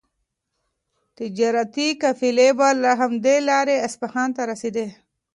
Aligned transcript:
تجارتي 1.17 1.87
قافلې 2.01 2.49
به 2.57 2.69
له 2.83 2.91
همدې 3.01 3.37
لارې 3.49 3.75
اصفهان 3.87 4.29
ته 4.35 4.41
رسېدې. 4.51 4.87